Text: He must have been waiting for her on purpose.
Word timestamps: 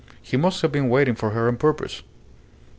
He 0.19 0.35
must 0.35 0.63
have 0.63 0.71
been 0.71 0.89
waiting 0.89 1.13
for 1.13 1.29
her 1.29 1.47
on 1.47 1.57
purpose. 1.57 2.01